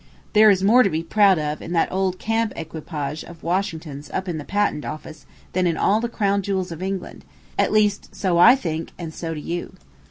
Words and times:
There 0.33 0.49
is 0.49 0.63
more 0.63 0.81
to 0.81 0.89
be 0.89 1.03
proud 1.03 1.37
of 1.37 1.61
in 1.61 1.73
that 1.73 1.91
old 1.91 2.17
camp 2.17 2.53
equipage 2.55 3.23
of 3.23 3.43
Washington's 3.43 4.09
up 4.09 4.27
in 4.27 4.39
the 4.39 4.43
patent 4.43 4.83
office 4.83 5.27
than 5.53 5.67
in 5.67 5.77
all 5.77 6.01
the 6.01 6.09
crown 6.09 6.41
jewels 6.41 6.71
of 6.71 6.81
England 6.81 7.23
at 7.55 7.71
least, 7.71 8.15
so 8.15 8.39
I 8.39 8.55
think, 8.55 8.93
and 8.97 9.13
so 9.13 9.35
do 9.35 9.39
you. 9.39 9.75